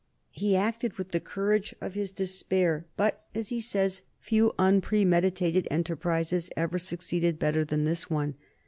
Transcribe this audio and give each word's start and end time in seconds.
He 0.31 0.55
acted 0.55 0.93
with 0.97 1.11
the 1.11 1.19
courage 1.19 1.75
of 1.79 1.93
his 1.93 2.09
despair, 2.09 2.87
but, 2.97 3.23
as 3.35 3.49
he 3.49 3.61
says, 3.61 4.01
few 4.19 4.51
unpremeditated 4.57 5.67
enterprises 5.69 6.49
ever 6.57 6.79
succeeded 6.79 7.37
better 7.37 7.63
than 7.63 7.83
this 7.85 8.09
one. 8.09 8.33